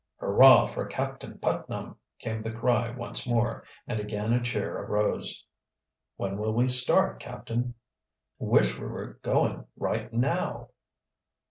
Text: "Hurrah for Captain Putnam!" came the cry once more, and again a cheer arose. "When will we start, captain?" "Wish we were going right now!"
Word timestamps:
"Hurrah 0.17 0.65
for 0.65 0.87
Captain 0.87 1.37
Putnam!" 1.37 1.95
came 2.17 2.41
the 2.41 2.49
cry 2.49 2.89
once 2.89 3.27
more, 3.27 3.63
and 3.85 3.99
again 3.99 4.33
a 4.33 4.41
cheer 4.41 4.79
arose. 4.79 5.45
"When 6.17 6.39
will 6.39 6.53
we 6.55 6.67
start, 6.69 7.19
captain?" 7.19 7.75
"Wish 8.39 8.79
we 8.79 8.87
were 8.87 9.19
going 9.21 9.63
right 9.77 10.11
now!" 10.11 10.69